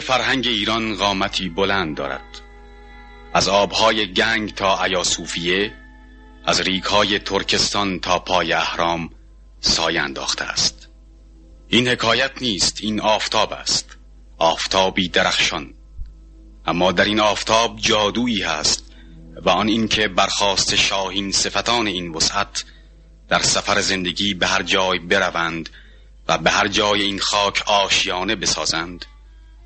[0.00, 2.40] فرهنگ ایران قامتی بلند دارد.
[3.34, 5.74] از آبهای گنگ تا ایاسوفیه
[6.46, 9.10] از ریکهای ترکستان تا پای اهرام
[9.60, 10.88] سایه انداخته است.
[11.68, 13.96] این حکایت نیست این آفتاب است.
[14.38, 15.74] آفتابی درخشان.
[16.66, 18.92] اما در این آفتاب جادویی هست
[19.42, 22.64] و آن اینکه برخواست شاهین صفتان این وسعت
[23.28, 25.70] در سفر زندگی به هر جای بروند
[26.28, 29.06] و به هر جای این خاک آشیانه بسازند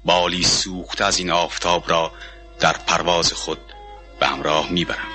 [0.07, 2.13] بالی سوخت از این آفتاب را
[2.61, 3.59] در پرواز خود
[4.21, 5.07] به همراه می‌برند.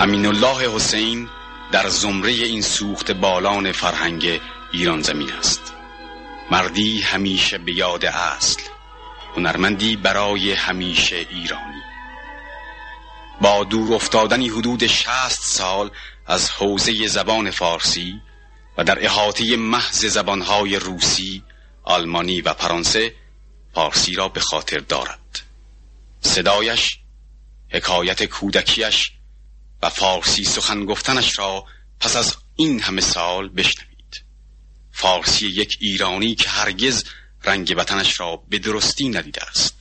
[0.00, 1.28] امین الله حسین
[1.72, 4.40] در زمره این سوخت بالان فرهنگ
[4.72, 5.72] ایران زمین است.
[6.50, 8.62] مردی همیشه به یاد اصل
[9.36, 11.82] هنرمندی برای همیشه ایرانی.
[13.40, 15.90] با دور افتادنی حدود شست سال
[16.26, 18.20] از حوزه زبان فارسی
[18.78, 21.42] و در احاطه محض زبانهای روسی،
[21.82, 23.14] آلمانی و فرانسه
[23.74, 25.40] فارسی را به خاطر دارد.
[26.20, 26.98] صدایش،
[27.70, 29.12] حکایت کودکیش
[29.82, 31.64] و فارسی سخن گفتنش را
[32.00, 33.95] پس از این همه سال بشنوید.
[34.96, 37.04] فارسی یک ایرانی که هرگز
[37.44, 39.74] رنگ وطنش را به درستی ندیده است.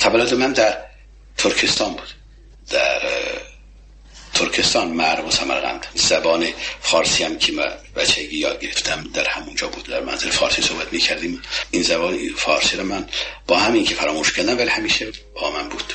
[0.00, 0.84] تولد من در
[1.36, 2.08] ترکستان بود.
[2.70, 3.00] در
[4.34, 5.86] ترکستان مرو و سمرقند.
[5.94, 6.46] زبان
[6.80, 10.98] فارسی هم که من بچگی یاد گرفتم در همونجا بود در منزل فارسی صحبت می
[10.98, 13.08] کردیم این زبان فارسی رو من
[13.46, 15.92] با همین که فراموش کردم ولی همیشه با من بود.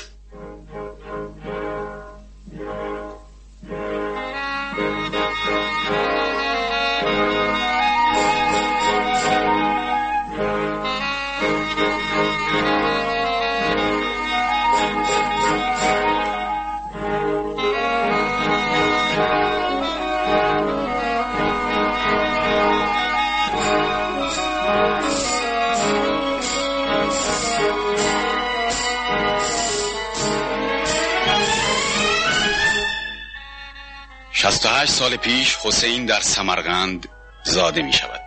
[34.69, 37.07] هشت سال پیش حسین در سمرقند
[37.43, 38.21] زاده می شود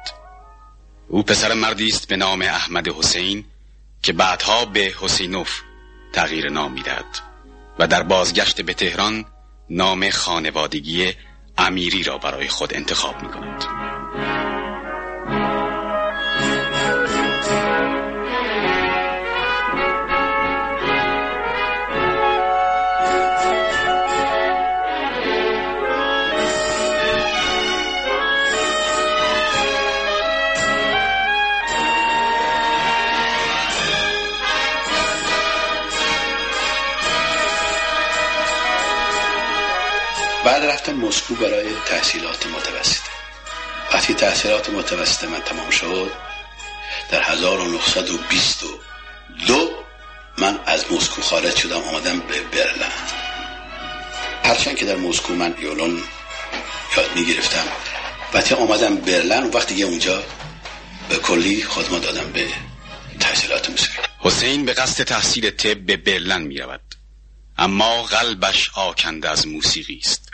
[1.09, 3.45] او پسر مردی است به نام احمد حسین
[4.03, 5.61] که بعدها به حسینوف
[6.13, 7.19] تغییر نام می‌دهد
[7.79, 9.25] و در بازگشت به تهران
[9.71, 11.13] نام خانوادگی
[11.59, 13.86] امیری را برای خود انتخاب می کند
[40.47, 43.11] بعد رفتم مسکو برای تحصیلات متوسطه.
[43.95, 46.13] وقتی تحصیلات متوسطه من تمام شد
[47.11, 49.71] در 1922
[50.39, 52.93] من از مسکو خارج شدم آمدم به برلن.
[54.45, 56.03] هرچند که در مسکو من یولون
[56.97, 57.69] یاد می گرفتم
[58.35, 60.23] وقتی آمدم برلن وقتی یه اونجا
[61.09, 62.49] به کلی خودم دادم به
[63.21, 63.99] تحصیلات موسیقی.
[64.19, 66.81] حسین به قصد تحصیل طب به برلن می رود
[67.59, 70.26] اما قلبش آکنده از موسیقی است.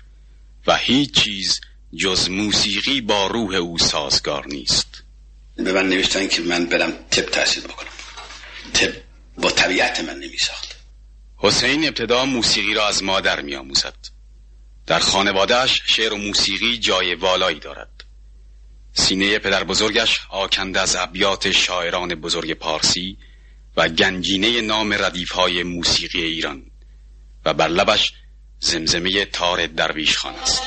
[0.66, 1.60] و هیچ چیز
[1.96, 5.02] جز موسیقی با روح او سازگار نیست.
[5.56, 7.88] به من نوشتن که من برم تب تحصیل بکنم.
[8.74, 8.92] تب
[9.38, 10.76] با طبیعت من نمی ساخت
[11.36, 13.94] حسین ابتدا موسیقی را از مادر می آموزد
[14.86, 18.04] در خانوادهش شعر و موسیقی جای والایی دارد.
[18.94, 23.18] سینه پدر بزرگش آکنده از ابیات شاعران بزرگ پارسی
[23.76, 26.62] و گنجینه نام ردیف های موسیقی ایران
[27.44, 28.12] و بر لبش
[28.64, 30.62] زمزمه تار درویش خان است.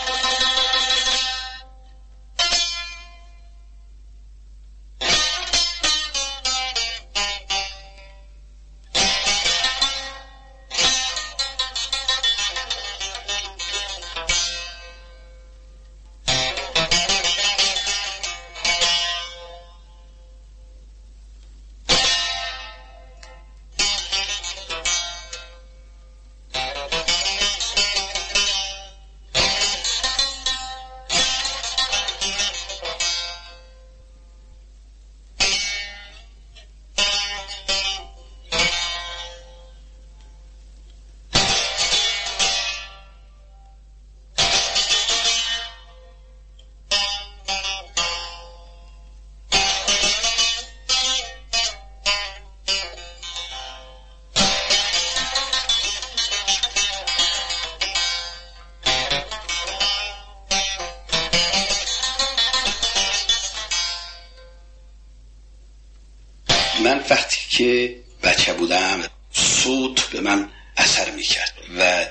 [67.57, 69.03] که بچه بودم
[69.33, 72.05] صوت به من اثر می‌کرد و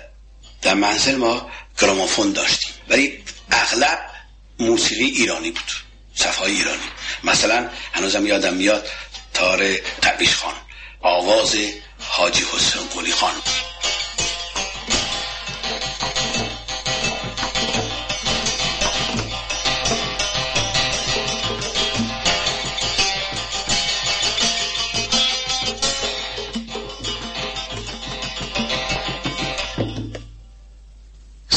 [0.63, 2.71] در منزل ما گرامافون داشتیم.
[2.89, 4.11] ولی اغلب
[4.59, 5.73] موسیقی ایرانی بود
[6.15, 6.83] صفای ایرانی.
[7.25, 8.89] مثلا هنوزم یادم میاد
[9.35, 10.55] تار تبریش خان
[11.01, 11.57] آواز
[11.99, 13.35] حاجی حسین قلی خان.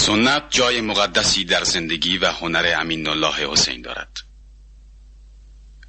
[0.08, 4.18] سنت جای مقدسی در زندگی و هنر امین الله حسین دارد.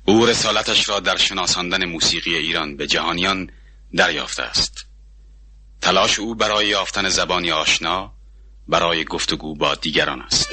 [0.04, 3.50] او رسالتش را در شناساندن موسیقی ایران به جهانیان
[3.96, 4.86] دریافته است.
[5.80, 8.14] تلاش او برای یافتن زبانی آشنا
[8.68, 10.48] برای گفتگو با دیگران است.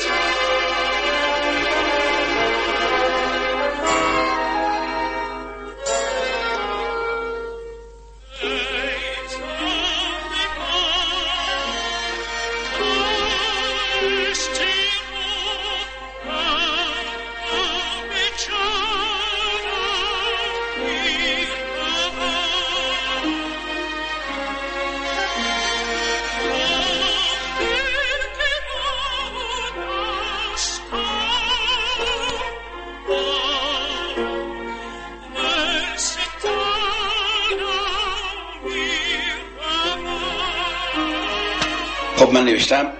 [42.45, 42.93] نوشتم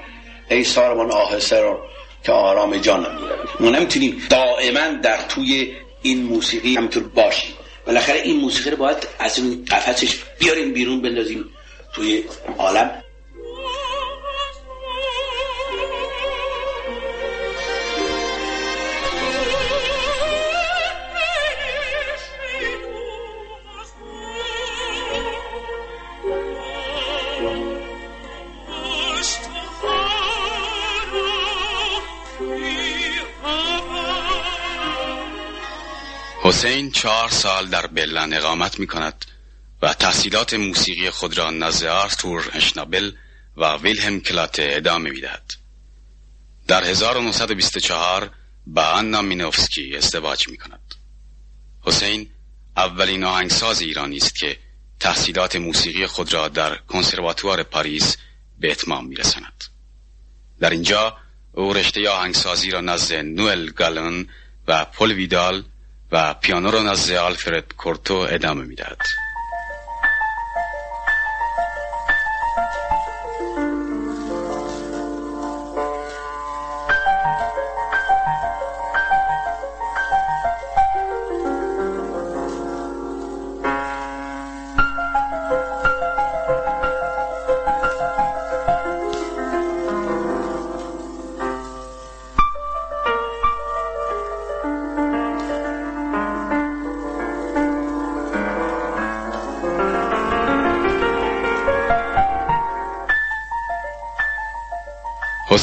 [0.50, 1.80] ای سارمان آهسته رو
[2.24, 3.18] که آرام جانم
[3.60, 7.52] ما نمی‌تونیم دائما در توی این موسیقی همینطور باشیم.
[7.86, 11.46] بالاخره این موسیقی رو باید از این قفسش بیاریم بیرون بندازیم
[11.94, 12.24] توی
[12.58, 13.02] عالم.
[36.56, 39.26] حسین چهار سال در بلن اقامت می کند
[39.82, 43.12] و تحصیلات موسیقی خود را نزد آرتور اشنابل
[43.58, 45.54] و ویلهم کلاته ادامه می دهد.
[46.68, 48.32] در 1924
[48.68, 50.96] با آنا مینوفسکی ازدواج می کند.
[51.82, 52.30] حسین
[52.78, 54.58] اولین آهنگساز ایرانی است که
[55.00, 58.18] تحصیلات موسیقی خود را در کنسرواتوار پاریس
[58.60, 59.64] به اتمام می رسند.
[60.60, 61.18] در اینجا
[61.52, 64.30] او رشته آهنگسازی را نزد نوئل گالون
[64.68, 65.64] و پل ویدال
[66.16, 68.98] و پیانو را نزد آلفرد کورتو ادامه می‌دهد.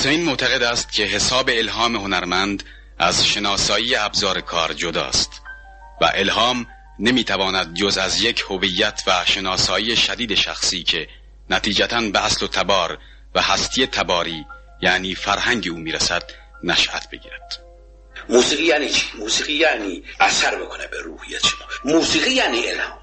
[0.02, 2.62] حسین معتقد است که حساب الهام هنرمند
[2.98, 5.30] از شناسایی ابزار کار جداست
[6.00, 6.66] و الهام
[6.98, 11.08] نمی‌تواند جز از یک هویت و شناسایی شدید شخصی که
[11.50, 12.98] نتیجتا به اصل و تبار
[13.34, 14.46] و هستی تباری
[14.80, 16.30] یعنی فرهنگ او می‌رسد
[16.64, 17.62] نشأت بگیرد.
[18.28, 21.92] موسیقی یعنی چی؟ موسیقی یعنی اثر بکنه به روحیت شما.
[21.94, 22.98] موسیقی یعنی الهام.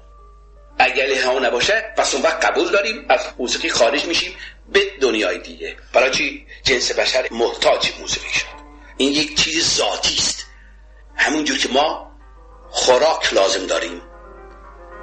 [0.78, 4.32] اگر الهام نباشه پس اون وقت قبول داریم از موسیقی خارج میشیم
[4.72, 5.76] به دنیای دیگه.
[5.92, 8.46] برای چی جنس بشر محتاج موسیقی شد.
[8.96, 10.46] این یک چیز ذاتی است.
[11.16, 12.10] همونجور که ما
[12.70, 14.02] خوراک لازم داریم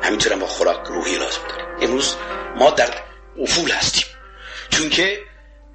[0.02, 1.66] همینطور ما خوراک روحی لازم داریم.
[1.82, 2.16] امروز
[2.58, 3.04] ما در
[3.42, 4.06] افول هستیم.
[4.70, 5.20] چون که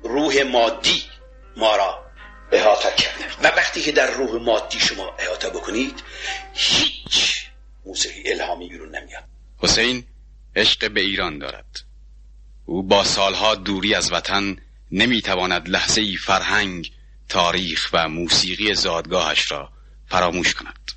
[0.03, 1.03] روح مادی
[1.57, 2.05] ما را
[2.53, 3.25] احاطه کرده.
[3.43, 6.03] و وقتی که در روح مادی شما احاطه بکنید
[6.55, 7.47] هیچ
[7.87, 9.25] موسیقی الهامی بیرون نمیاد.
[9.59, 10.07] حسین
[10.57, 11.92] عشق به ایران دارد.
[12.73, 14.57] او با سالها دوری از وطن
[14.91, 16.93] نمی‌تواند لحظه ای فرهنگ
[17.29, 19.73] تاریخ و موسیقی زادگاهش را
[20.07, 20.93] فراموش کند.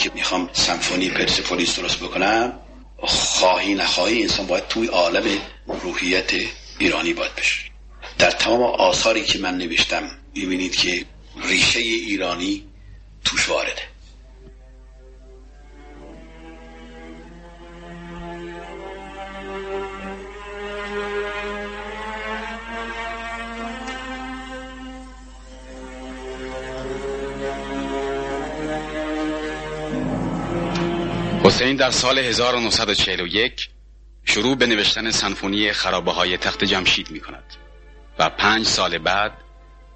[0.00, 2.58] که می‌خوام سمفونی پرسپولیس درست بکنم
[2.98, 5.24] خواهی نخواهی انسان باید توی عالم
[5.66, 6.30] روحیت
[6.78, 7.60] ایرانی باید بشه.
[8.18, 11.04] در تمام آثاری که من نوشتم می‌بینید که
[11.42, 12.64] ریشه ایرانی
[13.24, 13.89] توش وارده.
[31.60, 33.68] حسین در سال 1941
[34.24, 37.44] شروع به نوشتن سنفونی خرابه های تخت جمشید می کند
[38.18, 39.32] و پنج سال بعد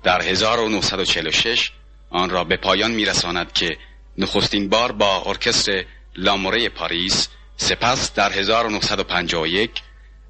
[0.02, 1.70] در 1946
[2.10, 3.76] آن را به پایان می رساند که
[4.18, 5.84] نخستین بار با ارکستر
[6.16, 9.70] لاموره پاریس سپس در 1951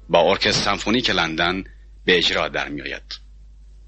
[0.09, 1.63] با ارکستر سمفونیک لندن
[2.05, 3.19] به اجرا در می آید.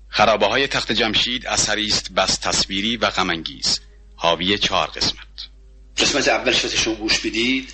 [0.09, 3.81] خرابه های تخت جمشید اثری است بس تصویری و غمانگیز
[4.15, 5.56] حاوی چهار قسمت
[5.97, 7.73] قسمت اول شما گوش بدید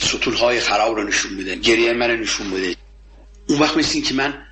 [0.00, 2.76] ستون های خراب رو نشون میده گریه من رو نشون میده.
[3.48, 4.46] اون وقت مثل که من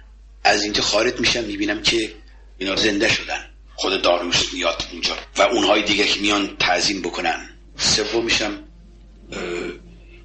[0.44, 2.14] از اینجا خارج میشم می‌بینم که
[2.58, 3.48] اینا زنده شدن.
[3.74, 7.48] خود داروش میاد اونجا و اونهای دیگه که میان تعظیم بکنن.
[7.76, 8.58] سوم میشم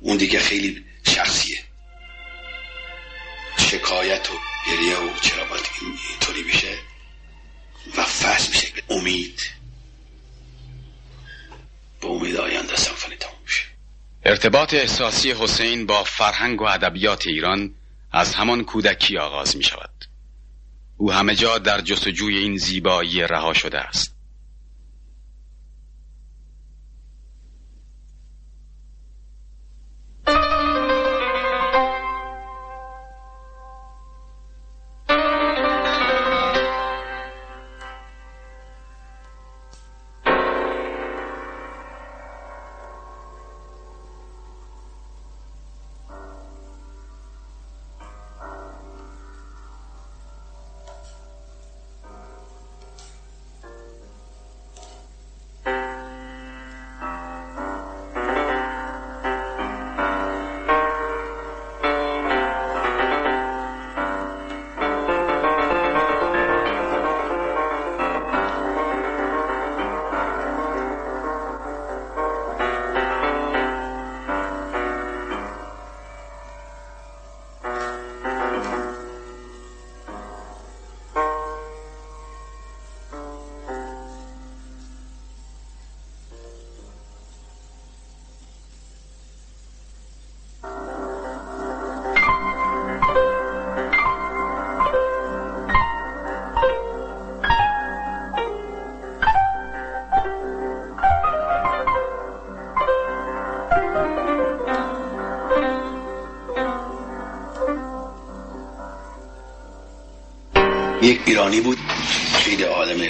[0.02, 1.58] اون دیگه خیلی شخصیه.
[3.58, 4.34] شکایت و
[4.72, 5.66] گریه و چرا باید
[6.12, 6.78] اینطوری بشه؟
[7.98, 8.68] و فصل میشه.
[8.90, 9.42] امید.
[12.08, 13.64] به امید آینده سمفونی تموم میشه.
[14.26, 17.74] ارتباط احساسی حسین با فرهنگ و ادبیات ایران
[18.12, 20.06] از همان کودکی آغاز می شود
[20.98, 24.17] او همه جا در جستجوی این زیبایی رها شده است.
[111.02, 111.78] یک ایرانی بود
[112.44, 113.02] خیلی آدم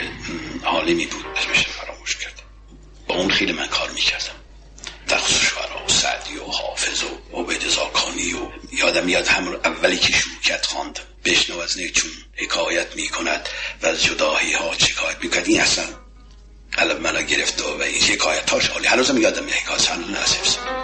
[0.66, 1.26] عالمی بود.
[1.36, 2.44] اسمش فراموش کردم.
[3.08, 4.34] با اون خیلی من کار می‌کردم.
[5.08, 8.38] در خصوص شعرا و سعدی و حافظ و عبید زاکانی و
[8.74, 13.50] یادم میاد همون اولی که شروع خواند بشنو از چون حکایت می‌کند
[13.82, 15.48] و از جداهی ها شکایت می‌کند.
[15.48, 15.86] این اصلا
[16.72, 18.88] قلب منو گرفت و این حکایت هاش عالی.
[18.88, 20.77] هنوزم یادم حکایت هنوز نصیب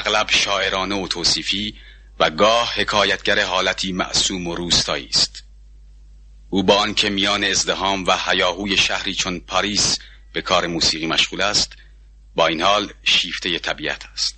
[0.00, 1.76] اغلب شاعرانه و توصیفی
[2.20, 5.44] و گاه حکایتگر حالتی معصوم و روستایی است.
[6.50, 9.98] او با آنکه میان ازدهام و هیاهوی شهری چون پاریس
[10.32, 11.72] به کار موسیقی مشغول است
[12.34, 14.36] با این حال شیفته طبیعت است.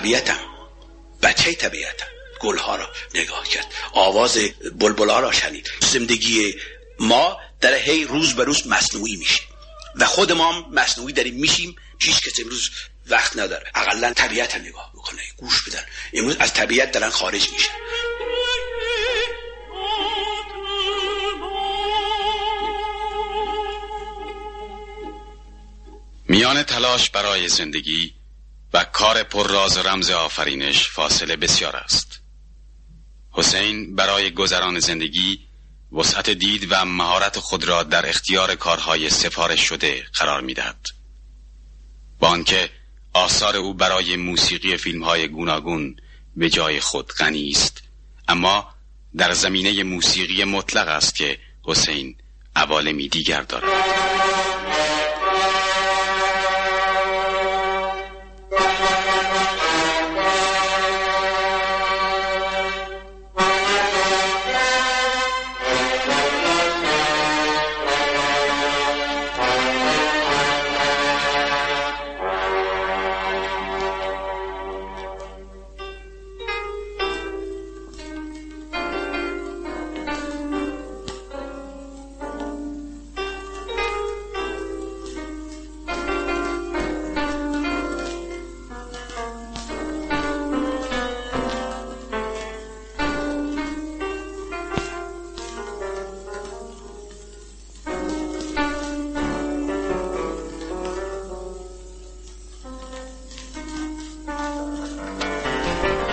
[0.00, 0.38] طبیعتم.
[1.22, 2.06] بچه طبیعتم.
[2.40, 3.66] گلها را نگاه کرد.
[3.92, 4.38] آواز
[4.78, 5.70] بلبلا را شنید.
[5.80, 6.54] زندگی
[7.00, 9.40] ما در هی روز به روز مصنوعی میشه.
[9.96, 11.34] و خود ما هم مصنوعی داریم.
[11.34, 11.76] میشیم.
[11.98, 12.70] هیچ کس امروز
[13.06, 13.70] وقت نداره.
[13.74, 15.22] اقلا طبیعت نگاه بکنه.
[15.36, 15.84] گوش بدن.
[16.12, 17.70] امروز از طبیعت دارن خارج میشه
[26.28, 28.19] میان تلاش برای زندگی
[28.72, 32.20] و کار پر راز رمز آفرینش فاصله بسیار است.
[33.30, 35.40] حسین برای گذران زندگی
[35.92, 40.86] وسعت دید و مهارت خود را در اختیار کارهای سفارش شده قرار می‌دهد.
[42.18, 42.70] با آنکه
[43.12, 45.96] آثار او برای موسیقی فیلم های گوناگون
[46.36, 47.82] به جای خود غنی است
[48.28, 48.74] اما
[49.16, 52.16] در زمینه موسیقی مطلق است که حسین
[52.56, 54.29] عوالمی دیگر دارد.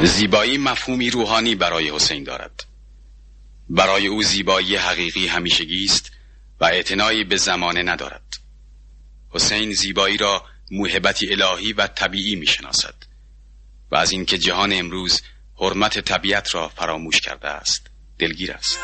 [0.08, 2.66] زیبایی مفهومی روحانی برای حسین دارد.
[3.70, 6.12] برای او زیبایی حقیقی همیشگی است
[6.60, 8.38] و اعتنایی به زمانه ندارد.
[9.30, 12.96] حسین زیبایی را موهبتی الهی و طبیعی می شناسد
[13.92, 15.22] و از اینکه جهان امروز
[15.56, 17.88] حرمت طبیعت را فراموش کرده است
[18.20, 18.80] دلگیر است.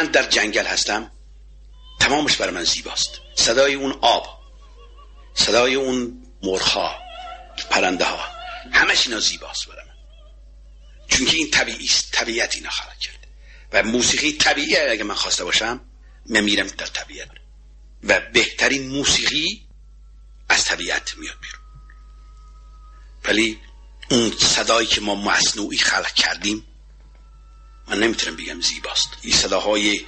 [0.00, 1.10] من در جنگل هستم.
[2.00, 3.10] تمامش برای من زیباست.
[3.34, 4.40] صدای اون آب
[5.34, 6.94] صدای اون مرخا
[7.70, 8.18] پرنده ها
[8.72, 9.94] همش اینا زیباست برای من.
[11.08, 13.28] چون این طبیعی است طبیعت اینا خلق کرده
[13.72, 15.80] و موسیقی طبیعی اگه من خواسته باشم
[16.26, 17.28] من میرم در طبیعت.
[18.04, 19.66] و بهترین موسیقی
[20.48, 21.60] از طبیعت میاد بیرون.
[23.24, 23.60] ولی
[24.10, 26.66] اون صدایی که ما مصنوعی خلق کردیم
[27.90, 29.08] من نمی‌تونم بگم زیباست.
[29.22, 30.00] این صداهای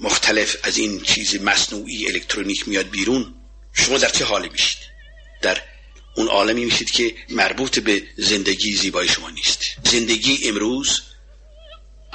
[0.00, 3.34] مختلف از این چیز مصنوعی الکترونیک میاد بیرون.
[3.72, 4.78] شما در چه حالی میشید؟
[5.42, 5.62] در
[6.16, 9.64] اون عالمی میشید که مربوط به زندگی زیبای شما نیست.
[9.84, 11.02] زندگی امروز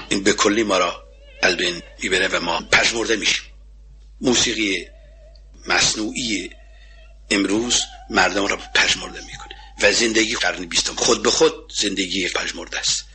[0.09, 1.03] این به کلی ما را
[1.41, 3.43] از بین می‌بره و ما پژمرده میشیم.
[4.21, 4.88] موسیقی
[5.67, 6.49] مصنوعی
[7.31, 9.55] امروز مردم را پژمرده می‌کنه.
[9.81, 10.95] و زندگی قرن بیستم.
[10.95, 13.05] خود به خود زندگی پژمرده است.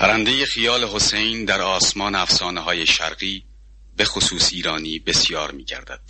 [0.00, 3.44] پرنده خیال حسین در آسمان افسانه های شرقی
[3.96, 6.00] به خصوص ایرانی بسیار می گردد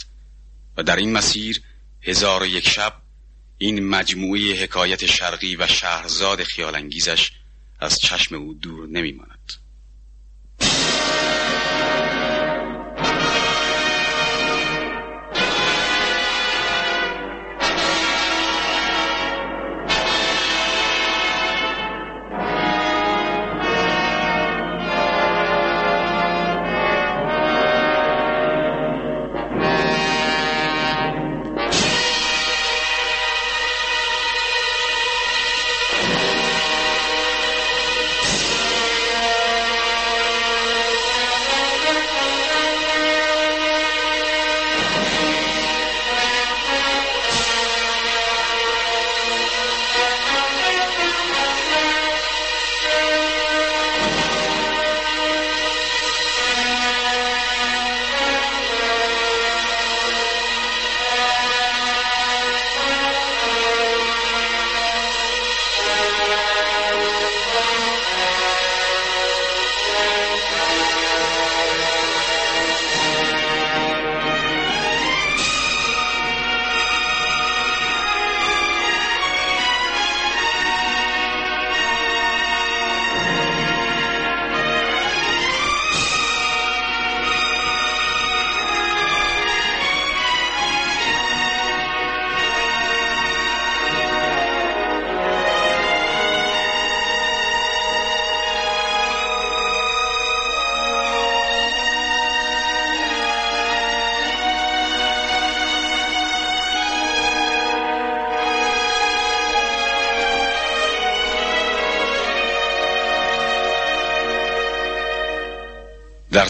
[0.76, 1.62] و در این مسیر
[2.02, 3.02] هزار و یک شب
[3.58, 7.32] این مجموعه حکایت شرقی و شهرزاد خیالانگیزش
[7.80, 9.52] از چشم او دور نمی ماند.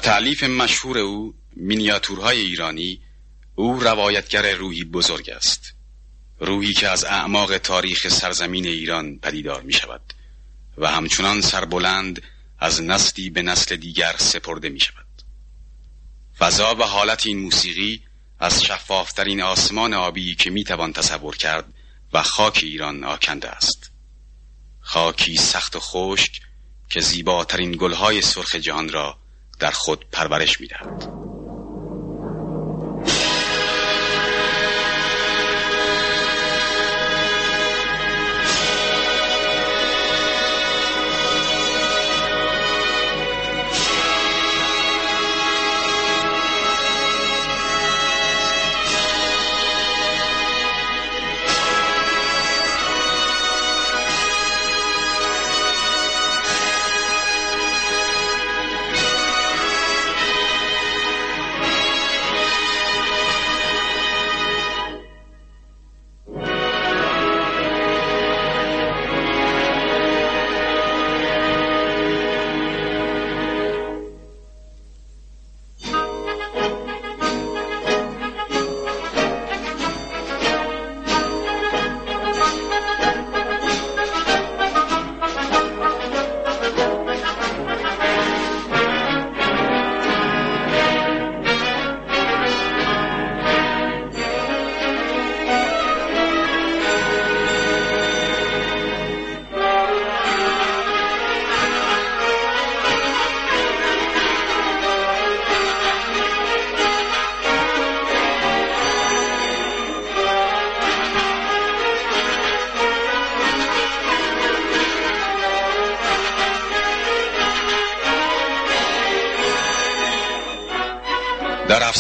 [0.01, 3.01] تعلیف مشهور او مینیاتورهای ایرانی
[3.55, 5.75] او روایتگر روحی بزرگ است.
[6.41, 10.15] روحی که از اعماق تاریخ سرزمین ایران پدیدار می شود
[10.79, 12.23] و همچنان سربلند
[12.59, 15.07] از نسلی به نسل دیگر سپرده می شود
[16.39, 18.03] فضا و حالت این موسیقی
[18.39, 21.75] از شفافترین آسمان آبی که می توان تصور کرد
[22.13, 23.91] و خاک ایران آکنده است.
[24.81, 26.41] خاکی سخت و خشک
[26.91, 29.20] که زیباترین گلهای سرخ جهان را
[29.61, 30.69] در خود پرورش می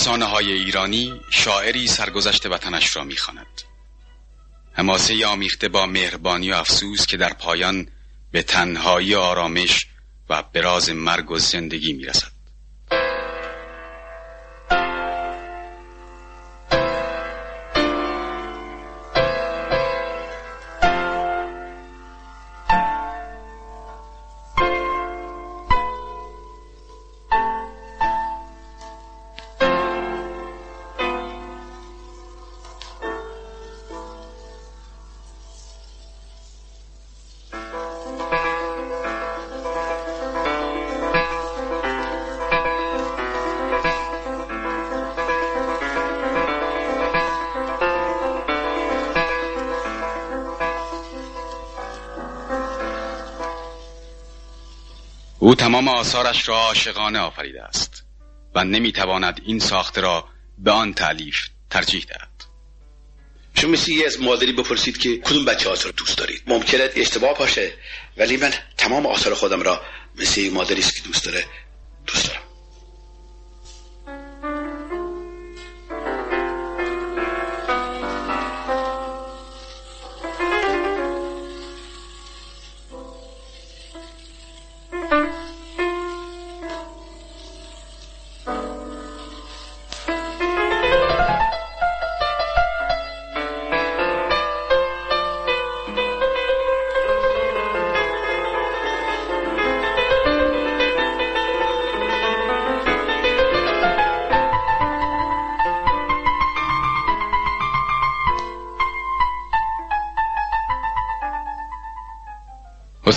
[0.00, 3.62] افسانه های ایرانی شاعری سرگذشت وطنش را می‌خواند.
[4.72, 7.88] حماسه آمیخته با مهربانی و افسوس که در پایان
[8.30, 9.86] به تنهایی آرامش
[10.28, 12.32] و براز مرگ و زندگی می‌رسد
[55.50, 58.04] او تمام آثارش را عاشقانه آفریده است
[58.54, 62.44] و نمی‌تواند این ساخته را به آن تعلیف ترجیح دهد.
[63.54, 67.72] شما مثل یه از مادری بپرسید که کدوم بچه آثار دوست دارید؟ ممکنه اشتباه باشه
[68.16, 69.82] ولی من تمام آثار خودم را
[70.16, 71.44] مثل مادری که دوست داره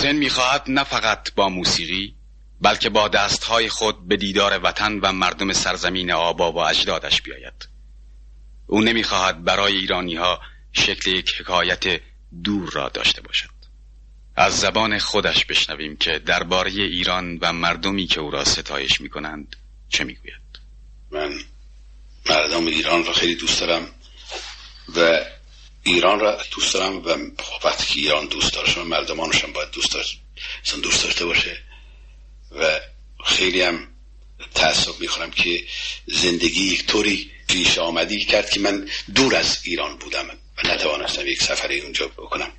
[0.04, 2.14] حسین می‌خواهد نه فقط با موسیقی
[2.60, 7.68] بلکه با دستهای خود به دیدار وطن و مردم سرزمین آبا و اجدادش بیاید.
[8.66, 10.40] او نمی‌خواهد برای ایرانی ها
[10.72, 12.00] شکل یک حکایت
[12.44, 13.48] دور را داشته باشد.
[14.36, 19.56] از زبان خودش بشنویم که درباره ایران و مردمی که او را ستایش می‌کنند
[19.88, 20.60] چه می‌گوید.
[21.10, 21.32] من
[22.30, 23.86] مردم ایران را خیلی دوست دارم
[24.96, 25.24] و
[25.84, 27.08] ایران را دوست دارم و
[27.64, 30.20] وقتی که ایران دوست دارم مردمانش هم باید دوست داشت
[30.82, 31.58] دوست داشته باشه.
[32.50, 32.80] و
[33.24, 33.88] خیلی هم
[34.54, 35.64] تعصب می‌خورم که
[36.06, 41.42] زندگی یک طوری پیش آمدی کرد که من دور از ایران بودم و نتوانستم یک
[41.42, 42.52] سفری اونجا بکنم.